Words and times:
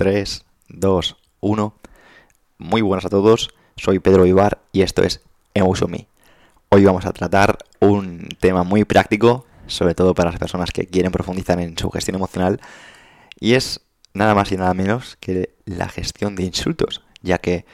3, 0.00 0.46
2, 0.68 1.16
1. 1.40 1.74
Muy 2.56 2.80
buenas 2.80 3.04
a 3.04 3.10
todos, 3.10 3.50
soy 3.76 3.98
Pedro 3.98 4.24
Ibar 4.24 4.62
y 4.72 4.80
esto 4.80 5.02
es 5.02 5.20
Emotion 5.52 5.90
Me. 5.90 6.06
Hoy 6.70 6.86
vamos 6.86 7.04
a 7.04 7.12
tratar 7.12 7.58
un 7.80 8.30
tema 8.40 8.62
muy 8.62 8.86
práctico, 8.86 9.44
sobre 9.66 9.94
todo 9.94 10.14
para 10.14 10.30
las 10.30 10.40
personas 10.40 10.70
que 10.70 10.86
quieren 10.86 11.12
profundizar 11.12 11.60
en 11.60 11.76
su 11.76 11.90
gestión 11.90 12.14
emocional, 12.14 12.62
y 13.38 13.52
es 13.52 13.82
nada 14.14 14.34
más 14.34 14.50
y 14.52 14.56
nada 14.56 14.72
menos 14.72 15.18
que 15.20 15.54
la 15.66 15.90
gestión 15.90 16.34
de 16.34 16.44
insultos, 16.44 17.02
ya 17.20 17.36
que 17.36 17.66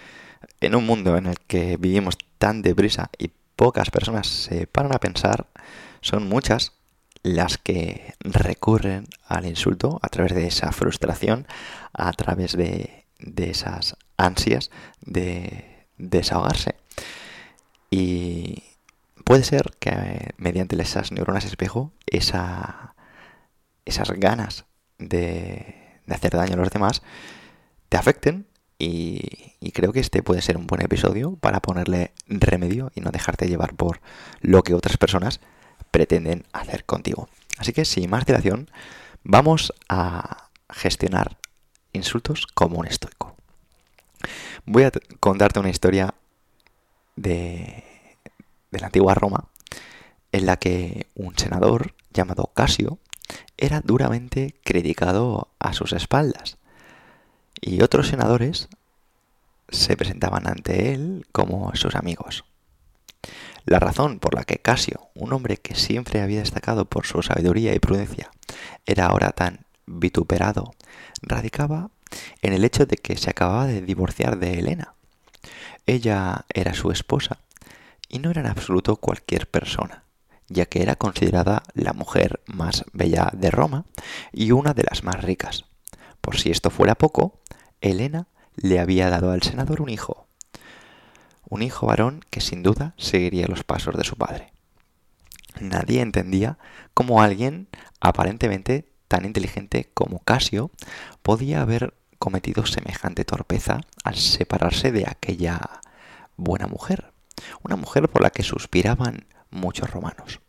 en 0.60 0.74
un 0.74 0.84
mundo 0.84 1.16
en 1.16 1.26
el 1.26 1.38
que 1.46 1.76
vivimos 1.76 2.18
tan 2.38 2.60
deprisa 2.60 3.08
y 3.18 3.30
pocas 3.54 3.90
personas 3.90 4.26
se 4.26 4.66
paran 4.66 4.92
a 4.92 4.98
pensar, 4.98 5.46
son 6.00 6.28
muchas 6.28 6.72
las 7.26 7.58
que 7.58 8.14
recurren 8.20 9.08
al 9.26 9.46
insulto 9.46 9.98
a 10.00 10.08
través 10.08 10.32
de 10.32 10.46
esa 10.46 10.70
frustración, 10.70 11.46
a 11.96 12.12
través 12.12 12.56
de, 12.56 13.04
esas 13.36 13.96
ansias 14.16 14.70
de 15.00 15.86
desahogarse. 15.96 16.76
Y 17.90 18.62
puede 19.24 19.44
ser 19.44 19.72
que 19.78 20.34
mediante 20.36 20.80
esas 20.80 21.12
neuronas 21.12 21.44
espejo, 21.44 21.92
esa, 22.06 22.94
esas 23.84 24.10
ganas 24.12 24.66
de, 24.98 26.00
de, 26.06 26.14
hacer 26.14 26.32
daño 26.32 26.54
a 26.54 26.58
los 26.58 26.70
demás, 26.70 27.02
te 27.88 27.96
afecten 27.96 28.46
y, 28.78 29.54
y, 29.60 29.72
creo 29.72 29.92
que 29.92 30.00
este 30.00 30.22
puede 30.22 30.42
ser 30.42 30.58
un 30.58 30.66
buen 30.66 30.82
episodio 30.82 31.36
para 31.36 31.60
ponerle 31.60 32.12
remedio 32.26 32.92
y 32.94 33.00
no 33.00 33.10
dejarte 33.10 33.48
llevar 33.48 33.74
por 33.74 34.02
lo 34.40 34.62
que 34.62 34.74
otras 34.74 34.98
personas 34.98 35.40
pretenden 35.90 36.44
hacer 36.52 36.84
contigo. 36.84 37.30
Así 37.56 37.72
que 37.72 37.86
sin 37.86 38.10
más 38.10 38.26
dilación, 38.26 38.70
vamos 39.24 39.72
a 39.88 40.50
gestionar 40.68 41.38
insultos 41.96 42.46
como 42.46 42.78
un 42.78 42.86
estoico. 42.86 43.34
Voy 44.64 44.84
a 44.84 44.92
contarte 45.20 45.60
una 45.60 45.70
historia 45.70 46.14
de, 47.16 47.84
de 48.70 48.80
la 48.80 48.86
antigua 48.86 49.14
Roma 49.14 49.48
en 50.32 50.46
la 50.46 50.56
que 50.56 51.06
un 51.14 51.36
senador 51.36 51.94
llamado 52.12 52.50
Casio 52.54 52.98
era 53.56 53.80
duramente 53.80 54.54
criticado 54.64 55.48
a 55.58 55.72
sus 55.72 55.92
espaldas 55.92 56.58
y 57.60 57.82
otros 57.82 58.08
senadores 58.08 58.68
se 59.68 59.96
presentaban 59.96 60.46
ante 60.46 60.92
él 60.92 61.26
como 61.32 61.74
sus 61.74 61.94
amigos. 61.94 62.44
La 63.64 63.80
razón 63.80 64.20
por 64.20 64.34
la 64.34 64.44
que 64.44 64.58
Casio, 64.58 65.08
un 65.14 65.32
hombre 65.32 65.56
que 65.56 65.74
siempre 65.74 66.20
había 66.20 66.38
destacado 66.38 66.84
por 66.84 67.06
su 67.06 67.22
sabiduría 67.22 67.74
y 67.74 67.80
prudencia, 67.80 68.30
era 68.84 69.06
ahora 69.06 69.30
tan 69.30 69.66
vituperado, 69.86 70.74
radicaba 71.22 71.90
en 72.42 72.52
el 72.52 72.64
hecho 72.64 72.86
de 72.86 72.96
que 72.96 73.16
se 73.16 73.30
acababa 73.30 73.66
de 73.66 73.82
divorciar 73.82 74.38
de 74.38 74.58
Helena. 74.58 74.94
Ella 75.86 76.44
era 76.52 76.74
su 76.74 76.90
esposa 76.90 77.38
y 78.08 78.18
no 78.18 78.30
era 78.30 78.40
en 78.40 78.46
absoluto 78.46 78.96
cualquier 78.96 79.48
persona, 79.48 80.04
ya 80.48 80.66
que 80.66 80.82
era 80.82 80.96
considerada 80.96 81.62
la 81.74 81.92
mujer 81.92 82.40
más 82.46 82.84
bella 82.92 83.30
de 83.32 83.50
Roma 83.50 83.84
y 84.32 84.52
una 84.52 84.74
de 84.74 84.84
las 84.88 85.02
más 85.02 85.22
ricas. 85.22 85.64
Por 86.20 86.38
si 86.38 86.50
esto 86.50 86.70
fuera 86.70 86.96
poco, 86.96 87.40
Helena 87.80 88.26
le 88.56 88.80
había 88.80 89.10
dado 89.10 89.30
al 89.30 89.42
senador 89.42 89.80
un 89.80 89.90
hijo, 89.90 90.26
un 91.48 91.62
hijo 91.62 91.86
varón 91.86 92.24
que 92.30 92.40
sin 92.40 92.62
duda 92.62 92.94
seguiría 92.96 93.46
los 93.46 93.64
pasos 93.64 93.96
de 93.96 94.04
su 94.04 94.16
padre. 94.16 94.52
Nadie 95.60 96.00
entendía 96.00 96.58
cómo 96.94 97.22
alguien 97.22 97.68
aparentemente 98.00 98.88
tan 99.08 99.24
inteligente 99.24 99.90
como 99.94 100.20
Casio 100.20 100.70
podía 101.22 101.62
haber 101.62 101.94
cometido 102.18 102.66
semejante 102.66 103.24
torpeza 103.24 103.80
al 104.04 104.16
separarse 104.16 104.92
de 104.92 105.04
aquella 105.06 105.60
buena 106.36 106.66
mujer, 106.66 107.12
una 107.62 107.76
mujer 107.76 108.08
por 108.08 108.22
la 108.22 108.30
que 108.30 108.42
suspiraban 108.42 109.26
muchos 109.50 109.90
romanos. 109.90 110.40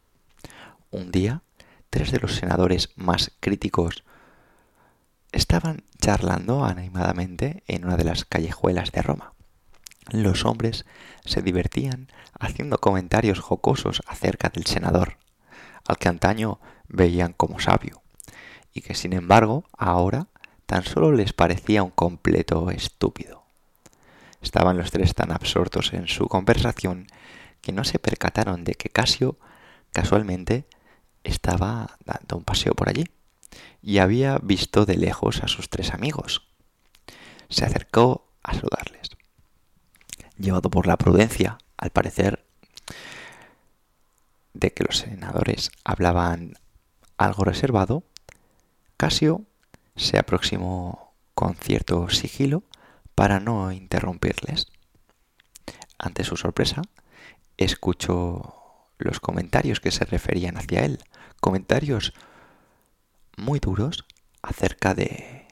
Un 0.91 1.12
día, 1.12 1.41
tres 1.90 2.12
de 2.12 2.19
los 2.19 2.35
senadores 2.35 2.90
más 2.95 3.31
críticos 3.40 4.03
estaban 5.31 5.84
charlando 6.00 6.66
animadamente 6.66 7.63
en 7.68 7.85
una 7.85 7.97
de 7.97 8.06
las 8.06 8.25
callejuelas 8.25 8.91
de 8.91 9.01
Roma 9.01 9.34
los 10.12 10.45
hombres 10.45 10.85
se 11.25 11.41
divertían 11.41 12.07
haciendo 12.39 12.78
comentarios 12.79 13.39
jocosos 13.39 14.01
acerca 14.07 14.50
del 14.50 14.66
senador, 14.66 15.18
al 15.85 15.97
que 15.97 16.09
antaño 16.09 16.59
veían 16.88 17.34
como 17.34 17.59
sabio, 17.59 18.01
y 18.77 18.81
que 18.81 18.95
sin 18.95 19.13
embargo 19.13 19.65
ahora 19.77 20.27
tan 20.65 20.83
solo 20.83 21.11
les 21.11 21.33
parecía 21.33 21.83
un 21.83 21.89
completo 21.89 22.69
estúpido. 22.71 23.43
Estaban 24.41 24.77
los 24.77 24.91
tres 24.91 25.15
tan 25.15 25.31
absortos 25.31 25.93
en 25.93 26.07
su 26.07 26.27
conversación 26.27 27.07
que 27.61 27.71
no 27.71 27.83
se 27.83 27.99
percataron 27.99 28.63
de 28.63 28.75
que 28.75 28.89
Casio 28.89 29.38
casualmente 29.91 30.65
estaba 31.23 31.97
dando 32.05 32.38
un 32.38 32.43
paseo 32.43 32.73
por 32.73 32.89
allí 32.89 33.05
y 33.81 33.97
había 33.97 34.38
visto 34.38 34.85
de 34.85 34.97
lejos 34.97 35.44
a 35.44 35.47
sus 35.47 35.69
tres 35.69 35.94
amigos. 35.94 36.47
Se 37.49 37.65
acercó 37.65 38.27
a 38.44 38.53
saludarles 38.53 39.17
llevado 40.38 40.69
por 40.69 40.88
la 40.88 40.97
prudencia, 40.97 41.57
al 41.77 41.89
parecer, 41.89 42.45
de 44.53 44.71
que 44.71 44.83
los 44.83 44.97
senadores 44.99 45.71
hablaban 45.83 46.57
algo 47.17 47.44
reservado, 47.44 48.03
Casio 48.97 49.46
se 49.96 50.18
aproximó 50.18 51.13
con 51.35 51.56
cierto 51.56 52.09
sigilo 52.09 52.63
para 53.13 53.40
no 53.40 53.72
interrumpirles. 53.72 54.68
Ante 56.00 56.24
su 56.24 56.35
sorpresa, 56.35 56.81
escuchó 57.57 58.90
los 58.97 59.19
comentarios 59.19 59.80
que 59.80 59.91
se 59.91 60.06
referían 60.06 60.57
hacia 60.57 60.84
él, 60.84 61.00
comentarios 61.40 62.13
muy 63.36 63.59
duros 63.59 64.06
acerca 64.41 64.96
de, 64.96 65.47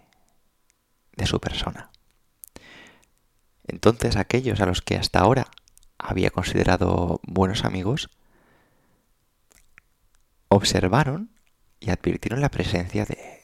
de 1.16 1.26
su 1.28 1.40
persona. 1.40 1.92
Entonces 3.68 4.16
aquellos 4.16 4.60
a 4.60 4.66
los 4.66 4.82
que 4.82 4.96
hasta 4.96 5.20
ahora 5.20 5.48
había 5.98 6.32
considerado 6.32 7.20
buenos 7.24 7.64
amigos, 7.64 8.10
observaron 10.50 11.32
y 11.80 11.90
advirtieron 11.90 12.42
la 12.42 12.50
presencia 12.50 13.06
de, 13.06 13.35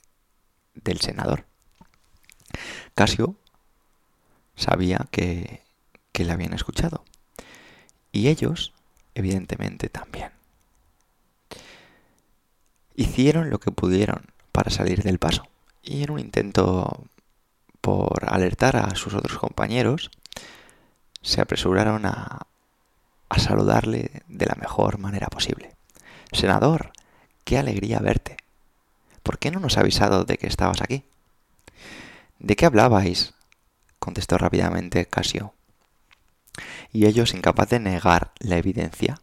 del 0.74 1.00
senador. 1.00 1.46
Casio 2.96 3.36
sabía 4.56 5.08
que, 5.12 5.64
que 6.12 6.26
le 6.26 6.34
habían 6.34 6.54
escuchado. 6.54 7.04
Y 8.12 8.28
ellos, 8.28 8.74
evidentemente, 9.16 9.90
también. 9.90 10.32
Hicieron 12.96 13.50
lo 13.50 13.60
que 13.60 13.72
pudieron 13.72 14.26
para 14.52 14.70
salir 14.70 15.04
del 15.04 15.20
paso. 15.20 15.48
Y 15.82 16.04
en 16.04 16.12
un 16.12 16.20
intento 16.20 17.06
por 17.80 18.26
alertar 18.30 18.76
a 18.76 18.94
sus 18.96 19.14
otros 19.16 19.38
compañeros, 19.40 20.12
se 21.22 21.42
apresuraron 21.42 22.06
a, 22.06 22.48
a 23.30 23.40
saludarle 23.40 24.24
de 24.28 24.46
la 24.46 24.56
mejor 24.56 25.00
manera 25.00 25.28
posible. 25.28 25.76
Senador, 26.32 26.92
qué 27.44 27.58
alegría 27.58 28.00
verte. 28.00 28.38
¿Por 29.32 29.40
qué 29.40 29.50
no 29.50 29.62
nos 29.62 29.78
ha 29.78 29.80
avisado 29.80 30.26
de 30.26 30.38
que 30.38 30.48
estabas 30.48 30.82
aquí? 30.82 31.06
¿De 32.40 32.58
qué 32.58 32.66
hablabais? 32.66 33.34
contestó 33.98 34.38
rápidamente 34.38 35.06
Casio. 35.06 35.54
Y 36.92 37.06
ellos, 37.06 37.34
incapaz 37.34 37.70
de 37.70 37.80
negar 37.80 38.34
la 38.40 38.58
evidencia, 38.58 39.22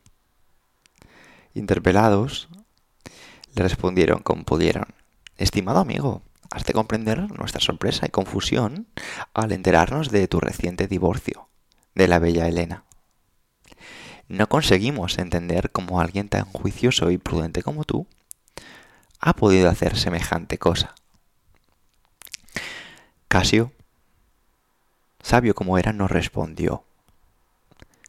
interpelados, 1.53 2.49
le 3.55 3.63
respondieron 3.63 4.23
como 4.23 4.45
pudieron. 4.45 4.87
Estimado 5.37 5.81
amigo, 5.81 6.23
has 6.51 6.65
de 6.65 6.73
comprender 6.73 7.31
nuestra 7.31 7.61
sorpresa 7.61 8.07
y 8.07 8.09
confusión 8.09 8.87
al 9.35 9.53
enterarnos 9.53 10.11
de 10.11 10.27
tu 10.27 10.41
reciente 10.41 10.87
divorcio 10.87 11.51
de 11.95 12.09
la 12.09 12.19
bella 12.19 12.49
Elena. 12.49 12.85
No 14.27 14.49
conseguimos 14.49 15.19
entender 15.19 15.71
cómo 15.71 16.01
alguien 16.01 16.31
tan 16.31 16.47
juicioso 16.47 17.11
y 17.11 17.19
prudente 17.19 17.63
como 17.63 17.85
tú 17.85 18.07
ha 19.21 19.35
podido 19.35 19.69
hacer 19.69 19.97
semejante 19.97 20.59
cosa. 20.59 20.95
Casio, 23.29 23.73
sabio 25.23 25.55
como 25.55 25.79
era, 25.79 25.93
no 25.93 26.09
respondió. 26.09 26.85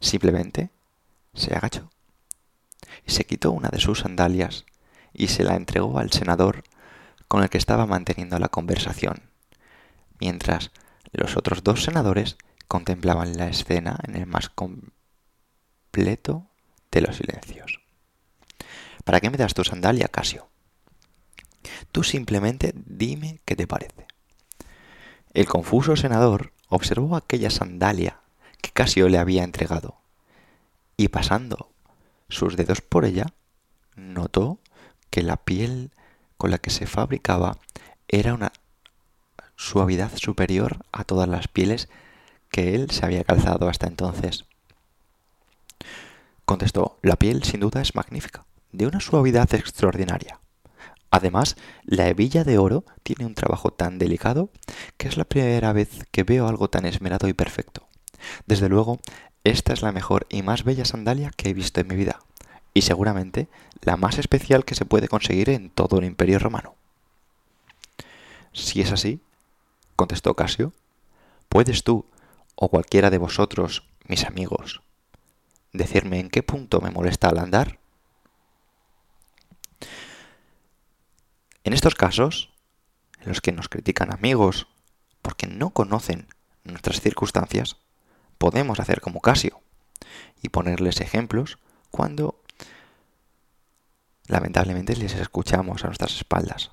Simplemente 0.00 0.70
se 1.34 1.54
agachó 1.54 1.90
y 3.06 3.10
se 3.10 3.24
quitó 3.24 3.50
una 3.52 3.68
de 3.68 3.80
sus 3.80 4.00
sandalias 4.00 4.64
y 5.12 5.28
se 5.28 5.44
la 5.44 5.56
entregó 5.56 5.98
al 5.98 6.10
senador 6.10 6.64
con 7.28 7.42
el 7.42 7.50
que 7.50 7.58
estaba 7.58 7.86
manteniendo 7.86 8.38
la 8.38 8.48
conversación, 8.48 9.22
mientras 10.18 10.70
los 11.12 11.36
otros 11.36 11.62
dos 11.62 11.84
senadores 11.84 12.36
contemplaban 12.66 13.36
la 13.36 13.48
escena 13.48 13.98
en 14.04 14.16
el 14.16 14.26
más 14.26 14.48
completo 14.48 14.80
de 16.90 17.00
los 17.00 17.16
silencios. 17.16 17.80
¿Para 19.04 19.20
qué 19.20 19.30
me 19.30 19.36
das 19.36 19.54
tu 19.54 19.64
sandalia, 19.64 20.08
Casio? 20.08 20.48
Tú 21.92 22.02
simplemente 22.02 22.72
dime 22.74 23.40
qué 23.44 23.56
te 23.56 23.66
parece. 23.66 24.06
El 25.32 25.46
confuso 25.46 25.96
senador 25.96 26.52
observó 26.68 27.16
aquella 27.16 27.50
sandalia 27.50 28.20
que 28.60 28.70
Casio 28.70 29.08
le 29.08 29.18
había 29.18 29.44
entregado 29.44 29.96
y 30.96 31.08
pasando 31.08 31.70
sus 32.28 32.56
dedos 32.56 32.80
por 32.80 33.04
ella, 33.04 33.26
notó 33.96 34.58
que 35.10 35.22
la 35.22 35.36
piel 35.36 35.90
con 36.36 36.50
la 36.50 36.58
que 36.58 36.70
se 36.70 36.86
fabricaba 36.86 37.58
era 38.08 38.34
una 38.34 38.52
suavidad 39.56 40.10
superior 40.16 40.84
a 40.92 41.04
todas 41.04 41.28
las 41.28 41.48
pieles 41.48 41.88
que 42.50 42.74
él 42.74 42.90
se 42.90 43.04
había 43.04 43.24
calzado 43.24 43.68
hasta 43.68 43.86
entonces. 43.86 44.44
Contestó, 46.44 46.98
la 47.02 47.16
piel 47.16 47.44
sin 47.44 47.60
duda 47.60 47.80
es 47.80 47.94
magnífica, 47.94 48.44
de 48.72 48.86
una 48.86 49.00
suavidad 49.00 49.52
extraordinaria. 49.54 50.40
Además, 51.10 51.56
la 51.84 52.08
hebilla 52.08 52.44
de 52.44 52.58
oro 52.58 52.84
tiene 53.02 53.26
un 53.26 53.34
trabajo 53.34 53.72
tan 53.72 53.98
delicado 53.98 54.50
que 54.96 55.08
es 55.08 55.16
la 55.16 55.24
primera 55.24 55.72
vez 55.72 56.06
que 56.12 56.22
veo 56.22 56.46
algo 56.46 56.70
tan 56.70 56.86
esmerado 56.86 57.28
y 57.28 57.32
perfecto. 57.32 57.88
Desde 58.46 58.68
luego, 58.68 59.00
esta 59.44 59.72
es 59.72 59.82
la 59.82 59.92
mejor 59.92 60.26
y 60.28 60.42
más 60.42 60.64
bella 60.64 60.84
sandalia 60.84 61.30
que 61.36 61.48
he 61.48 61.54
visto 61.54 61.80
en 61.80 61.88
mi 61.88 61.96
vida, 61.96 62.20
y 62.74 62.82
seguramente 62.82 63.48
la 63.80 63.96
más 63.96 64.18
especial 64.18 64.64
que 64.64 64.74
se 64.74 64.84
puede 64.84 65.08
conseguir 65.08 65.50
en 65.50 65.70
todo 65.70 65.98
el 65.98 66.04
imperio 66.04 66.38
romano. 66.38 66.74
Si 68.52 68.80
es 68.80 68.92
así, 68.92 69.20
contestó 69.96 70.34
Casio, 70.34 70.72
puedes 71.48 71.84
tú, 71.84 72.06
o 72.54 72.68
cualquiera 72.68 73.10
de 73.10 73.18
vosotros, 73.18 73.84
mis 74.06 74.24
amigos, 74.24 74.82
decirme 75.72 76.20
en 76.20 76.28
qué 76.28 76.42
punto 76.42 76.80
me 76.80 76.90
molesta 76.90 77.28
al 77.28 77.38
andar. 77.38 77.78
En 81.70 81.74
estos 81.74 81.94
casos, 81.94 82.50
en 83.20 83.28
los 83.28 83.40
que 83.40 83.52
nos 83.52 83.68
critican 83.68 84.12
amigos 84.12 84.66
porque 85.22 85.46
no 85.46 85.70
conocen 85.70 86.26
nuestras 86.64 87.00
circunstancias, 87.00 87.76
podemos 88.38 88.80
hacer 88.80 89.00
como 89.00 89.20
Casio 89.20 89.62
y 90.42 90.48
ponerles 90.48 91.00
ejemplos 91.00 91.58
cuando 91.92 92.42
lamentablemente 94.26 94.96
les 94.96 95.14
escuchamos 95.14 95.84
a 95.84 95.86
nuestras 95.86 96.16
espaldas. 96.16 96.72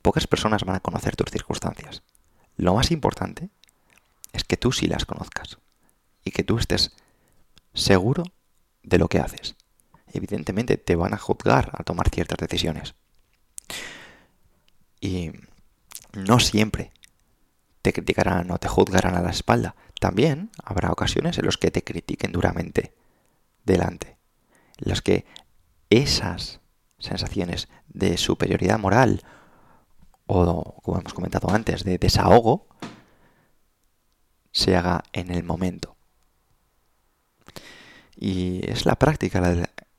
Pocas 0.00 0.26
personas 0.26 0.64
van 0.64 0.76
a 0.76 0.80
conocer 0.80 1.14
tus 1.14 1.30
circunstancias. 1.30 2.02
Lo 2.56 2.74
más 2.74 2.90
importante 2.90 3.50
es 4.32 4.44
que 4.44 4.56
tú 4.56 4.72
sí 4.72 4.86
las 4.86 5.04
conozcas 5.04 5.58
y 6.24 6.30
que 6.30 6.42
tú 6.42 6.56
estés 6.56 6.96
seguro 7.74 8.24
de 8.82 8.96
lo 8.96 9.08
que 9.08 9.18
haces. 9.18 9.56
Evidentemente 10.12 10.76
te 10.76 10.96
van 10.96 11.14
a 11.14 11.18
juzgar 11.18 11.70
a 11.72 11.82
tomar 11.82 12.08
ciertas 12.10 12.38
decisiones. 12.38 12.94
Y 15.00 15.32
no 16.12 16.38
siempre 16.38 16.92
te 17.82 17.92
criticarán 17.92 18.50
o 18.50 18.58
te 18.58 18.68
juzgarán 18.68 19.14
a 19.16 19.22
la 19.22 19.30
espalda. 19.30 19.74
También 19.98 20.50
habrá 20.62 20.90
ocasiones 20.90 21.38
en 21.38 21.46
las 21.46 21.56
que 21.56 21.70
te 21.70 21.82
critiquen 21.82 22.32
duramente 22.32 22.94
delante 23.64 24.22
las 24.82 25.02
que 25.02 25.24
esas 25.90 26.60
sensaciones 26.98 27.68
de 27.88 28.16
superioridad 28.16 28.78
moral 28.78 29.22
o, 30.26 30.80
como 30.82 30.98
hemos 30.98 31.14
comentado 31.14 31.50
antes, 31.50 31.84
de 31.84 31.98
desahogo, 31.98 32.68
se 34.50 34.76
haga 34.76 35.02
en 35.12 35.30
el 35.30 35.44
momento. 35.44 35.96
Y 38.16 38.60
es 38.70 38.86
la 38.86 38.96
práctica 38.96 39.40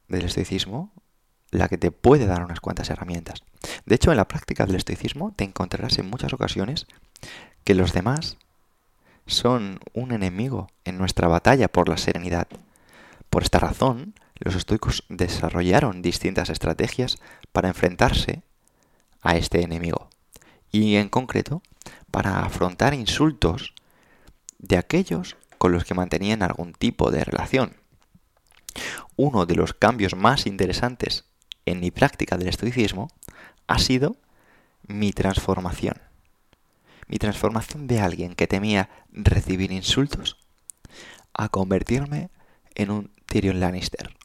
del 0.07 0.25
estoicismo 0.25 0.91
la 1.51 1.69
que 1.69 1.77
te 1.77 1.91
puede 1.91 2.25
dar 2.25 2.44
unas 2.44 2.59
cuantas 2.59 2.89
herramientas. 2.89 3.44
De 3.85 3.95
hecho, 3.95 4.11
en 4.11 4.17
la 4.17 4.27
práctica 4.27 4.65
del 4.65 4.75
estoicismo 4.75 5.33
te 5.35 5.44
encontrarás 5.44 5.97
en 6.00 6.09
muchas 6.09 6.33
ocasiones 6.33 6.88
que 7.63 7.75
los 7.75 7.94
demás 7.94 8.38
son 9.27 9.79
un 9.94 10.11
enemigo 10.11 10.67
en 10.83 10.97
nuestra 10.97 11.27
batalla 11.27 11.67
por 11.67 11.89
la 11.89 11.97
serenidad. 11.97 12.47
Por 13.29 13.44
esta 13.44 13.59
razón, 13.59 14.15
los 14.35 14.55
estoicos 14.55 15.05
desarrollaron 15.09 16.01
distintas 16.01 16.49
estrategias 16.49 17.17
para 17.51 17.69
enfrentarse 17.69 18.41
a 19.21 19.38
este 19.38 19.61
enemigo 19.61 20.09
y 20.71 20.95
en 20.95 21.07
concreto 21.07 21.61
para 22.11 22.44
afrontar 22.44 22.94
insultos 22.94 23.73
de 24.57 24.77
aquellos 24.77 25.38
con 25.57 25.71
los 25.71 25.85
que 25.85 25.94
mantenían 25.94 26.44
algún 26.44 26.73
tipo 26.73 27.09
de 27.11 27.23
relación. 27.23 27.82
Uno 29.15 29.45
de 29.45 29.56
los 29.56 29.74
cambios 29.74 30.15
más 30.15 30.48
interesantes 30.48 31.25
en 31.65 31.80
mi 31.80 31.92
práctica 31.92 32.38
del 32.38 32.48
estoicismo 32.48 33.10
ha 33.68 33.80
sido 33.80 34.18
mi 34.88 35.12
transformación. 35.12 36.01
Mi 37.07 37.18
transformación 37.18 37.88
de 37.88 38.00
alguien 38.00 38.36
que 38.36 38.48
temía 38.48 38.89
recibir 39.12 39.71
insultos 39.71 40.38
a 41.33 41.50
convertirme 41.50 42.30
en 42.75 42.92
un 42.92 43.12
Tyrion 43.25 43.60
Lannister, 43.60 44.15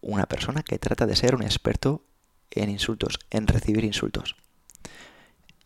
una 0.00 0.26
persona 0.26 0.62
que 0.62 0.78
trata 0.78 1.06
de 1.06 1.16
ser 1.16 1.34
un 1.34 1.42
experto 1.42 2.04
en 2.50 2.70
insultos, 2.70 3.18
en 3.30 3.46
recibir 3.46 3.84
insultos. 3.84 4.36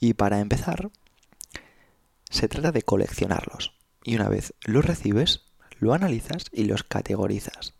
Y 0.01 0.15
para 0.15 0.41
empezar, 0.41 0.91
se 2.31 2.49
trata 2.49 2.73
de 2.73 2.83
coleccionarlos. 2.83 3.75
Y 4.05 4.17
una 4.17 4.29
vez 4.29 4.55
los 4.63 4.85
recibes, 4.85 5.43
lo 5.79 5.93
analizas 5.93 6.47
y 6.53 6.65
los 6.65 6.85
categorizas. 6.85 7.75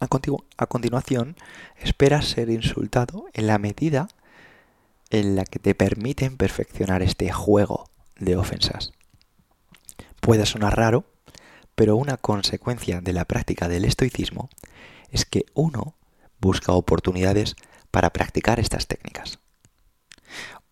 A, 0.00 0.66
continuación, 0.66 1.36
esperas 1.76 2.24
ser 2.24 2.48
insultado 2.48 3.26
en 3.34 3.46
la 3.46 3.58
medida 3.58 4.08
en 5.10 5.36
la 5.36 5.44
que 5.44 5.58
te 5.58 5.74
permiten 5.74 6.38
perfeccionar 6.38 7.02
este 7.02 7.30
juego 7.30 7.90
de 8.16 8.34
ofensas. 8.36 8.92
Puede 10.20 10.46
sonar 10.46 10.78
raro, 10.78 11.04
pero 11.74 11.96
una 11.96 12.16
consecuencia 12.16 13.02
de 13.02 13.12
la 13.12 13.26
práctica 13.26 13.68
del 13.68 13.84
estoicismo 13.84 14.48
es 15.10 15.26
que 15.26 15.44
uno 15.52 15.96
busca 16.40 16.72
oportunidades 16.72 17.54
para 17.90 18.10
practicar 18.10 18.58
estas 18.58 18.86
técnicas. 18.86 19.38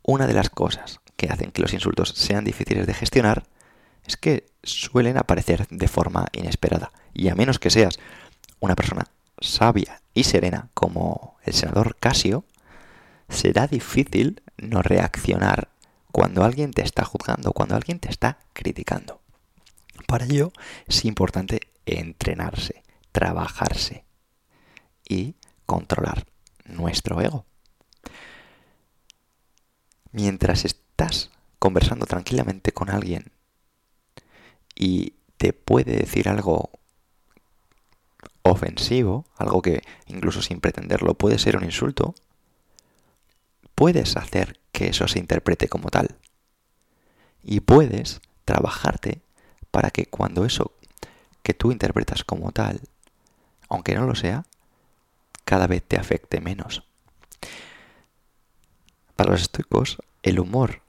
Una 0.03 0.27
de 0.27 0.33
las 0.33 0.49
cosas 0.49 1.01
que 1.17 1.29
hacen 1.29 1.51
que 1.51 1.61
los 1.61 1.75
insultos 1.75 2.15
sean 2.17 2.45
difíciles 2.45 2.87
de 2.87 2.95
gestionar 2.95 3.45
es 4.07 4.17
que 4.17 4.47
suelen 4.63 5.19
aparecer 5.19 5.67
de 5.69 5.89
forma 5.89 6.29
inesperada. 6.33 6.93
Y 7.13 7.29
a 7.29 7.35
menos 7.35 7.59
que 7.59 7.69
seas 7.69 7.99
una 8.61 8.75
persona 8.75 9.05
sabia 9.41 10.03
y 10.15 10.25
serena 10.25 10.71
como 10.75 11.37
el 11.45 11.53
senador 11.53 11.97
Casio, 11.97 12.45
será 13.29 13.67
difícil 13.67 14.43
no 14.57 14.83
reaccionar 14.83 15.71
cuando 16.13 16.45
alguien 16.45 16.73
te 16.73 16.83
está 16.83 17.05
juzgando, 17.05 17.53
cuando 17.53 17.77
alguien 17.77 18.01
te 18.01 18.09
está 18.09 18.39
criticando. 18.53 19.21
Para 20.07 20.25
ello 20.25 20.53
es 20.87 21.05
importante 21.05 21.61
entrenarse, 21.85 22.83
trabajarse, 23.13 24.05
y 25.09 25.35
controlar 25.67 26.27
nuestro 26.67 27.21
ego. 27.21 27.47
Mientras 30.13 30.65
estás 30.65 31.31
conversando 31.59 32.07
tranquilamente 32.07 32.73
con 32.73 32.91
alguien 32.91 33.33
y 34.75 35.15
te 35.39 35.53
puede 35.53 35.97
decir 35.97 36.29
algo 36.29 36.71
ofensivo, 38.43 39.25
algo 39.37 39.63
que 39.63 39.83
incluso 40.07 40.43
sin 40.43 40.61
pretenderlo 40.61 41.15
puede 41.15 41.39
ser 41.39 41.57
un 41.57 41.65
insulto, 41.65 42.15
puedes 43.75 44.17
hacer 44.17 44.59
que 44.73 44.89
eso 44.89 45.07
se 45.09 45.19
interprete 45.19 45.69
como 45.69 45.91
tal. 45.91 46.17
Y 47.43 47.61
puedes 47.61 48.21
trabajarte 48.45 49.21
para 49.71 49.91
que 49.91 50.07
cuando 50.07 50.45
eso 50.45 50.73
que 51.43 51.55
tú 51.55 51.73
interpretas 51.73 52.25
como 52.25 52.53
tal, 52.53 52.81
aunque 53.69 53.95
no 53.95 54.07
lo 54.07 54.15
sea, 54.15 54.45
cada 55.45 55.67
vez 55.67 55.83
te 55.83 55.97
afecte 55.97 56.41
menos. 56.41 56.85
Para 59.17 59.33
los 59.33 59.43
estoicos, 59.43 59.99
el 60.23 60.41
humor 60.41 60.83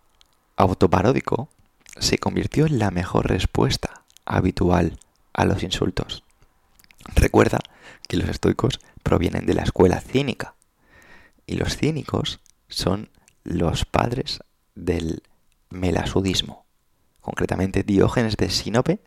autoparódico 0.56 1.50
se 1.98 2.18
convirtió 2.18 2.66
en 2.66 2.80
la 2.80 2.92
mejor 2.92 3.28
respuesta 3.28 4.04
habitual 4.26 5.00
a 5.34 5.46
los 5.46 5.64
insultos. 5.64 6.24
Recuerda 7.16 7.60
que 8.08 8.18
los 8.18 8.30
estoicos 8.30 8.80
provienen 9.04 9.46
de 9.46 9.54
la 9.54 9.64
escuela 9.64 10.02
cínica 10.02 10.56
y 11.46 11.56
los 11.56 11.78
cínicos 11.78 12.40
son 12.68 13.10
los 13.44 13.86
padres 13.86 14.40
del 14.76 15.24
melasudismo. 15.70 16.66
Concretamente, 17.22 17.84
Diógenes 17.84 18.38
de 18.38 18.50
Sinope 18.50 19.00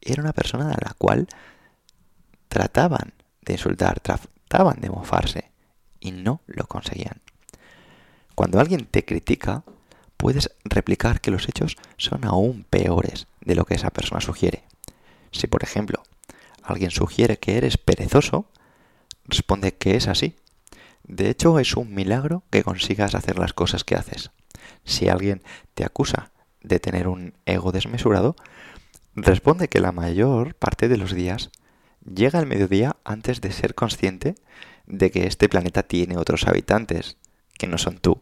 era 0.00 0.22
una 0.22 0.32
persona 0.32 0.70
a 0.70 0.78
la 0.84 0.94
cual 0.96 1.28
trataban 2.48 3.14
de 3.42 3.54
insultar, 3.54 4.00
trataban 4.00 4.80
de 4.80 4.90
mofarse 4.90 5.50
y 6.00 6.12
no 6.12 6.40
lo 6.46 6.66
conseguían. 6.66 7.20
Cuando 8.34 8.60
alguien 8.60 8.86
te 8.86 9.04
critica, 9.04 9.64
puedes 10.16 10.50
replicar 10.64 11.20
que 11.20 11.30
los 11.30 11.48
hechos 11.48 11.76
son 11.96 12.24
aún 12.24 12.64
peores 12.68 13.26
de 13.40 13.54
lo 13.54 13.64
que 13.64 13.74
esa 13.74 13.90
persona 13.90 14.20
sugiere. 14.20 14.64
Si, 15.30 15.46
por 15.46 15.62
ejemplo, 15.62 16.02
alguien 16.64 16.90
sugiere 16.90 17.38
que 17.38 17.56
eres 17.56 17.78
perezoso, 17.78 18.50
responde 19.26 19.74
que 19.74 19.96
es 19.96 20.08
así. 20.08 20.36
De 21.04 21.28
hecho, 21.28 21.58
es 21.58 21.76
un 21.76 21.94
milagro 21.94 22.42
que 22.50 22.62
consigas 22.62 23.14
hacer 23.14 23.38
las 23.38 23.52
cosas 23.52 23.84
que 23.84 23.94
haces. 23.94 24.30
Si 24.84 25.08
alguien 25.08 25.42
te 25.74 25.84
acusa 25.84 26.32
de 26.62 26.80
tener 26.80 27.08
un 27.08 27.34
ego 27.44 27.72
desmesurado, 27.72 28.36
responde 29.14 29.68
que 29.68 29.80
la 29.80 29.92
mayor 29.92 30.54
parte 30.54 30.88
de 30.88 30.96
los 30.96 31.12
días 31.12 31.50
llega 32.04 32.38
al 32.38 32.46
mediodía 32.46 32.96
antes 33.04 33.40
de 33.40 33.52
ser 33.52 33.74
consciente 33.74 34.34
de 34.86 35.10
que 35.10 35.26
este 35.26 35.48
planeta 35.48 35.82
tiene 35.82 36.16
otros 36.16 36.46
habitantes, 36.46 37.16
que 37.58 37.66
no 37.66 37.78
son 37.78 37.98
tú. 37.98 38.20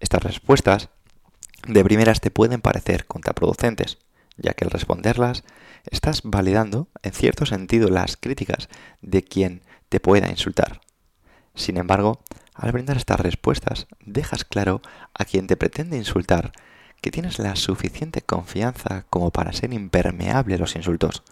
Estas 0.00 0.22
respuestas 0.22 0.88
de 1.66 1.84
primeras 1.84 2.20
te 2.20 2.30
pueden 2.30 2.60
parecer 2.60 3.06
contraproducentes, 3.06 3.98
ya 4.36 4.54
que 4.54 4.64
al 4.64 4.70
responderlas 4.70 5.44
estás 5.90 6.22
validando 6.24 6.88
en 7.02 7.12
cierto 7.12 7.46
sentido 7.46 7.88
las 7.88 8.16
críticas 8.16 8.68
de 9.00 9.22
quien 9.22 9.62
te 9.88 10.00
pueda 10.00 10.28
insultar. 10.30 10.80
Sin 11.54 11.76
embargo, 11.76 12.20
al 12.54 12.72
brindar 12.72 12.96
estas 12.96 13.20
respuestas, 13.20 13.86
dejas 14.04 14.44
claro 14.44 14.82
a 15.14 15.24
quien 15.24 15.46
te 15.46 15.56
pretende 15.56 15.96
insultar 15.96 16.52
que 17.00 17.10
tienes 17.10 17.38
la 17.38 17.56
suficiente 17.56 18.22
confianza 18.22 19.04
como 19.10 19.30
para 19.30 19.52
ser 19.52 19.72
impermeable 19.72 20.54
a 20.54 20.58
los 20.58 20.76
insultos. 20.76 21.22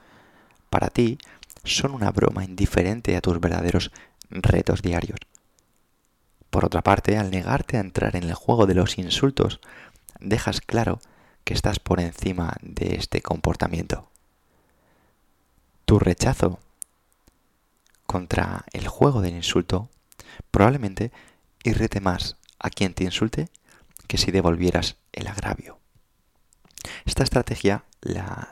Para 0.69 0.88
ti, 0.88 1.19
son 1.64 1.92
una 1.92 2.11
broma 2.11 2.45
indiferente 2.45 3.16
a 3.16 3.21
tus 3.21 3.40
verdaderos 3.40 3.92
retos 4.30 4.83
diarios. 4.83 5.19
Por 6.50 6.64
otra 6.64 6.83
parte, 6.83 7.16
al 7.16 7.30
negarte 7.30 7.76
a 7.76 7.80
entrar 7.80 8.16
en 8.16 8.25
el 8.25 8.35
juego 8.35 8.66
de 8.66 8.75
los 8.75 8.99
insultos, 8.99 9.61
dejas 10.19 10.61
claro 10.61 11.00
que 11.45 11.54
estás 11.54 11.78
por 11.78 12.00
encima 12.00 12.57
de 12.62 12.97
este 12.97 13.23
comportamiento. 13.23 14.10
Tu 15.90 15.99
rechazo 15.99 16.61
contra 18.06 18.64
el 18.73 18.87
juego 18.87 19.23
del 19.23 19.35
insulto 19.35 19.90
probablemente 20.52 21.11
irrite 21.64 21.99
más 22.00 22.37
a 22.61 22.70
quien 22.70 22.94
te 22.94 23.02
insulte 23.02 23.49
que 24.06 24.16
si 24.16 24.30
devolvieras 24.30 24.99
el 25.11 25.26
agravio. 25.26 25.80
Esta 27.06 27.25
estrategia 27.25 27.87
la 28.02 28.50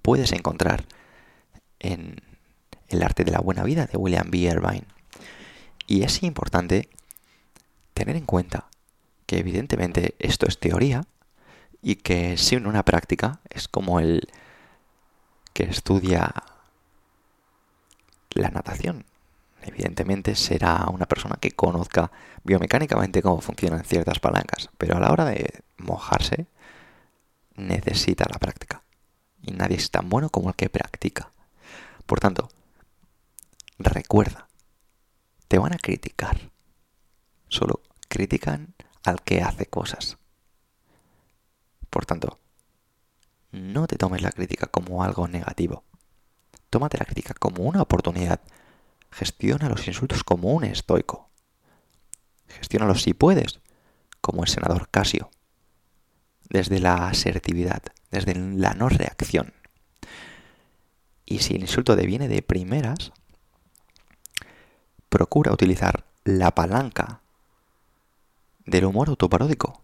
puedes 0.00 0.30
encontrar 0.30 0.84
en 1.80 2.22
El 2.86 3.02
arte 3.02 3.24
de 3.24 3.32
la 3.32 3.40
buena 3.40 3.64
vida 3.64 3.86
de 3.86 3.98
William 3.98 4.30
B. 4.30 4.38
Irvine. 4.38 4.86
Y 5.88 6.04
es 6.04 6.22
importante 6.22 6.88
tener 7.94 8.14
en 8.14 8.26
cuenta 8.26 8.68
que 9.26 9.40
evidentemente 9.40 10.14
esto 10.20 10.46
es 10.46 10.60
teoría 10.60 11.02
y 11.82 11.96
que 11.96 12.36
sin 12.36 12.64
una 12.64 12.84
práctica 12.84 13.40
es 13.50 13.66
como 13.66 13.98
el 13.98 14.28
que 15.52 15.64
estudia 15.64 16.32
la 18.36 18.50
natación. 18.50 19.04
Evidentemente 19.62 20.36
será 20.36 20.86
una 20.92 21.06
persona 21.06 21.36
que 21.40 21.50
conozca 21.50 22.10
biomecánicamente 22.44 23.22
cómo 23.22 23.40
funcionan 23.40 23.84
ciertas 23.84 24.20
palancas, 24.20 24.70
pero 24.78 24.96
a 24.96 25.00
la 25.00 25.10
hora 25.10 25.24
de 25.24 25.62
mojarse 25.78 26.46
necesita 27.56 28.26
la 28.30 28.38
práctica. 28.38 28.82
Y 29.42 29.52
nadie 29.52 29.76
es 29.76 29.90
tan 29.90 30.08
bueno 30.08 30.30
como 30.30 30.50
el 30.50 30.54
que 30.54 30.68
practica. 30.68 31.32
Por 32.06 32.20
tanto, 32.20 32.48
recuerda, 33.78 34.48
te 35.48 35.58
van 35.58 35.72
a 35.72 35.78
criticar. 35.78 36.50
Solo 37.48 37.80
critican 38.08 38.74
al 39.04 39.22
que 39.22 39.42
hace 39.42 39.66
cosas. 39.66 40.18
Por 41.90 42.06
tanto, 42.06 42.38
no 43.52 43.86
te 43.86 43.96
tomes 43.96 44.22
la 44.22 44.32
crítica 44.32 44.66
como 44.66 45.02
algo 45.02 45.28
negativo. 45.28 45.84
Tómate 46.70 46.98
la 46.98 47.04
crítica 47.04 47.34
como 47.34 47.64
una 47.64 47.82
oportunidad. 47.82 48.40
Gestiona 49.10 49.68
los 49.68 49.86
insultos 49.86 50.24
como 50.24 50.52
un 50.52 50.64
estoico. 50.64 51.30
Gestiónalos 52.48 53.02
si 53.02 53.14
puedes, 53.14 53.60
como 54.20 54.42
el 54.42 54.48
senador 54.48 54.88
Casio. 54.90 55.30
Desde 56.48 56.80
la 56.80 57.08
asertividad, 57.08 57.82
desde 58.10 58.34
la 58.34 58.74
no 58.74 58.88
reacción. 58.88 59.54
Y 61.24 61.40
si 61.40 61.54
el 61.54 61.62
insulto 61.62 61.96
deviene 61.96 62.28
de 62.28 62.42
primeras, 62.42 63.12
procura 65.08 65.52
utilizar 65.52 66.04
la 66.24 66.54
palanca 66.54 67.20
del 68.64 68.84
humor 68.84 69.08
autoparódico. 69.08 69.82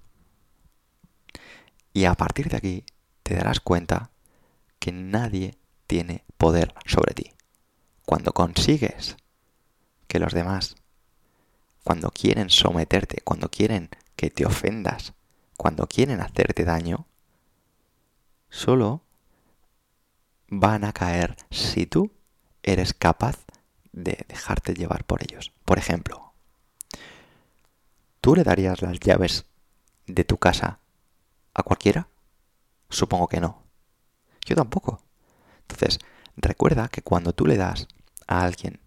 Y 1.92 2.04
a 2.04 2.14
partir 2.14 2.48
de 2.48 2.56
aquí 2.56 2.84
te 3.22 3.34
darás 3.34 3.60
cuenta 3.60 4.10
que 4.78 4.92
nadie 4.92 5.56
tiene 5.92 6.24
poder 6.38 6.72
sobre 6.86 7.12
ti. 7.12 7.34
Cuando 8.06 8.32
consigues 8.32 9.18
que 10.08 10.18
los 10.18 10.32
demás, 10.32 10.74
cuando 11.84 12.10
quieren 12.10 12.48
someterte, 12.48 13.20
cuando 13.22 13.50
quieren 13.50 13.90
que 14.16 14.30
te 14.30 14.46
ofendas, 14.46 15.12
cuando 15.58 15.86
quieren 15.86 16.22
hacerte 16.22 16.64
daño, 16.64 17.06
solo 18.48 19.02
van 20.48 20.84
a 20.84 20.94
caer 20.94 21.36
si 21.50 21.84
tú 21.84 22.10
eres 22.62 22.94
capaz 22.94 23.36
de 23.92 24.24
dejarte 24.28 24.72
llevar 24.72 25.04
por 25.04 25.22
ellos. 25.22 25.52
Por 25.66 25.76
ejemplo, 25.76 26.32
¿Tú 28.22 28.34
le 28.34 28.44
darías 28.44 28.80
las 28.80 28.98
llaves 28.98 29.44
de 30.06 30.22
tu 30.24 30.38
casa 30.38 30.78
a 31.52 31.62
cualquiera? 31.64 32.08
Supongo 32.88 33.26
que 33.26 33.40
no. 33.40 33.64
Yo 34.46 34.54
tampoco. 34.54 35.02
Entonces, 35.68 35.98
recuerda 36.36 36.88
que 36.88 37.02
cuando 37.02 37.32
tú 37.32 37.46
le 37.46 37.56
das 37.56 37.88
a 38.26 38.42
alguien 38.42 38.80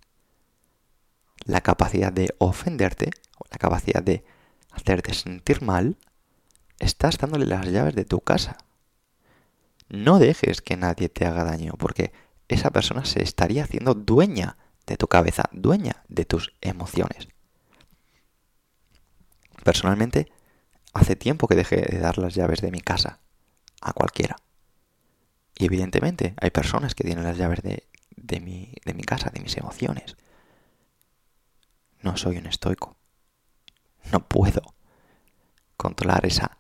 la 1.46 1.62
capacidad 1.62 2.12
de 2.12 2.34
ofenderte, 2.40 3.12
o 3.38 3.46
la 3.52 3.58
capacidad 3.58 4.02
de 4.02 4.24
hacerte 4.72 5.14
sentir 5.14 5.62
mal, 5.62 5.98
estás 6.80 7.18
dándole 7.18 7.46
las 7.46 7.66
llaves 7.68 7.96
de 7.96 8.06
tu 8.06 8.22
casa. 8.22 8.58
No 9.88 10.20
dejes 10.20 10.62
que 10.62 10.78
nadie 10.78 11.10
te 11.10 11.26
haga 11.26 11.44
daño, 11.44 11.74
porque 11.78 12.12
esa 12.48 12.72
persona 12.72 13.06
se 13.06 13.24
estaría 13.24 13.64
haciendo 13.64 13.94
dueña 13.94 14.58
de 14.86 14.98
tu 14.98 15.08
cabeza, 15.08 15.50
dueña 15.52 16.04
de 16.08 16.26
tus 16.26 16.54
emociones. 16.62 17.28
Personalmente, 19.64 20.32
hace 20.94 21.16
tiempo 21.16 21.48
que 21.48 21.56
dejé 21.56 21.78
de 21.78 22.00
dar 22.00 22.18
las 22.18 22.36
llaves 22.36 22.62
de 22.62 22.72
mi 22.72 22.82
casa 22.82 23.20
a 23.82 23.94
cualquiera. 23.94 24.36
Y 25.58 25.66
evidentemente 25.66 26.34
hay 26.42 26.50
personas 26.50 26.96
que 26.96 27.04
tienen 27.04 27.24
las 27.24 27.38
llaves 27.38 27.62
de, 27.62 28.40
mi, 28.40 28.74
de 28.84 28.94
mi 28.94 29.04
casa, 29.04 29.30
de 29.30 29.40
mis 29.40 29.56
emociones. 29.58 30.18
No 32.02 32.18
soy 32.18 32.38
un 32.38 32.46
estoico. 32.46 32.96
No 34.12 34.28
puedo 34.28 34.76
controlar 35.78 36.26
esa, 36.26 36.58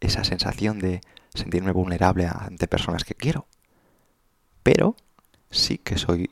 esa 0.00 0.24
sensación 0.24 0.78
de 0.78 1.00
sentirme 1.34 1.72
vulnerable 1.72 2.26
ante 2.26 2.66
personas 2.66 3.04
que 3.04 3.14
quiero. 3.14 3.46
Pero 4.62 4.96
sí 5.50 5.78
que 5.78 5.98
soy 5.98 6.30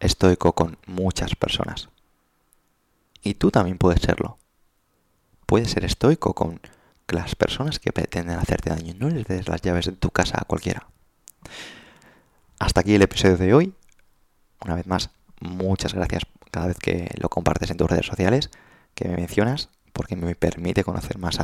estoico 0.00 0.54
con 0.54 0.78
muchas 0.86 1.36
personas. 1.36 1.88
Y 3.22 3.34
tú 3.34 3.50
también 3.50 3.78
puedes 3.78 4.00
serlo 4.00 4.38
puedes 5.46 5.70
ser 5.70 5.84
estoico 5.84 6.34
con 6.34 6.60
las 7.08 7.34
personas 7.34 7.78
que 7.78 7.92
pretenden 7.92 8.38
hacerte 8.38 8.70
daño. 8.70 8.94
No 8.98 9.08
les 9.08 9.26
des 9.26 9.48
las 9.48 9.62
llaves 9.62 9.86
de 9.86 9.92
tu 9.92 10.10
casa 10.10 10.38
a 10.40 10.44
cualquiera. 10.44 10.86
Hasta 12.58 12.80
aquí 12.80 12.94
el 12.94 13.02
episodio 13.02 13.36
de 13.36 13.54
hoy. 13.54 13.74
Una 14.64 14.74
vez 14.74 14.86
más, 14.86 15.10
muchas 15.40 15.94
gracias 15.94 16.24
cada 16.50 16.68
vez 16.68 16.78
que 16.78 17.10
lo 17.20 17.28
compartes 17.28 17.70
en 17.70 17.76
tus 17.76 17.90
redes 17.90 18.06
sociales, 18.06 18.50
que 18.94 19.08
me 19.08 19.16
mencionas, 19.16 19.68
porque 19.92 20.16
me 20.16 20.34
permite 20.34 20.84
conocer 20.84 21.18
más 21.18 21.38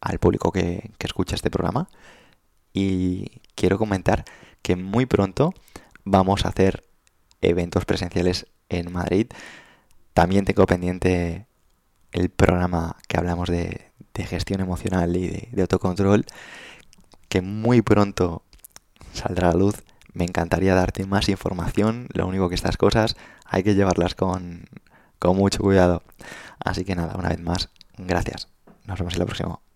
al 0.00 0.18
público 0.18 0.52
que, 0.52 0.90
escucha 0.98 1.34
este 1.34 1.50
programa. 1.50 1.88
Y 2.72 3.40
quiero 3.54 3.78
comentar 3.78 4.24
que 4.62 4.76
muy 4.76 5.06
pronto 5.06 5.54
vamos 6.04 6.44
a 6.44 6.50
hacer 6.50 6.84
eventos 7.40 7.84
presenciales 7.86 8.46
en 8.68 8.92
Madrid. 8.92 9.28
También 10.12 10.44
tengo 10.44 10.66
pendiente 10.66 11.46
el 12.12 12.28
programa 12.30 12.96
que 13.08 13.16
hablamos 13.16 13.48
de, 13.48 13.87
gestión 14.24 14.60
emocional 14.60 15.16
y 15.16 15.28
de, 15.28 15.62
autocontrol, 15.62 16.24
que 17.28 17.42
muy 17.42 17.82
pronto 17.82 18.42
saldrá 19.12 19.50
a 19.50 19.52
la 19.52 19.58
luz. 19.58 19.82
Me 20.12 20.24
encantaría 20.24 20.74
darte 20.74 21.06
más 21.06 21.28
información, 21.28 22.08
lo 22.12 22.26
único 22.26 22.48
que 22.48 22.54
estas 22.54 22.76
cosas 22.76 23.16
hay 23.44 23.62
que 23.62 23.74
llevarlas 23.74 24.14
con, 24.14 24.64
con 25.18 25.36
mucho 25.36 25.62
cuidado. 25.62 26.02
Así 26.58 26.84
que 26.84 26.94
nada, 26.94 27.14
una 27.16 27.28
vez 27.28 27.40
más, 27.40 27.70
gracias. 27.96 28.48
Nos 28.86 28.98
vemos 28.98 29.14
en 29.14 29.20
la 29.20 29.26
próxima. 29.26 29.67